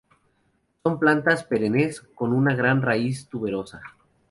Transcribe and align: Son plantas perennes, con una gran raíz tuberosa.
Son 0.81 0.97
plantas 0.97 1.43
perennes, 1.43 2.01
con 2.01 2.33
una 2.33 2.55
gran 2.55 2.81
raíz 2.81 3.27
tuberosa. 3.29 3.83